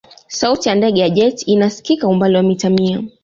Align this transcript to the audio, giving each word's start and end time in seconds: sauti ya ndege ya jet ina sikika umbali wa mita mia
sauti 0.27 0.69
ya 0.69 0.75
ndege 0.75 1.01
ya 1.01 1.09
jet 1.09 1.47
ina 1.47 1.69
sikika 1.69 2.07
umbali 2.07 2.35
wa 2.35 2.43
mita 2.43 2.69
mia 2.69 3.03